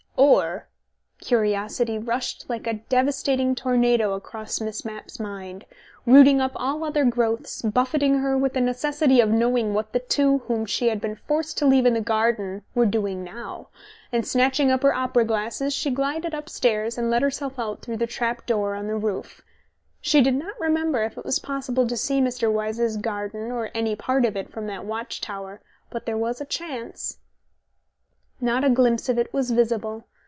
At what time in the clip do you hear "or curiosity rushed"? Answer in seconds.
0.17-2.45